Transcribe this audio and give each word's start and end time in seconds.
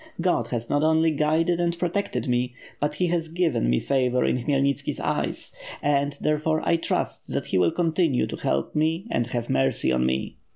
God 0.19 0.47
has 0.47 0.67
not 0.67 0.81
only 0.81 1.11
guided 1.11 1.59
and 1.59 1.77
protected 1.77 2.27
me, 2.27 2.55
but 2.79 2.95
he 2.95 3.05
has 3.09 3.27
given 3.29 3.69
me 3.69 3.79
favor 3.79 4.25
in 4.25 4.39
Khmyelnitski's 4.43 4.99
eyes; 4.99 5.55
and, 5.79 6.17
therefore, 6.19 6.67
I 6.67 6.75
trust 6.77 7.27
that 7.27 7.45
He 7.45 7.59
will 7.59 7.69
continue 7.69 8.25
to 8.25 8.35
help 8.37 8.73
me 8.75 9.05
and 9.11 9.27
have 9.27 9.47
mercy 9.47 9.91
on 9.91 10.07
me. 10.07 10.37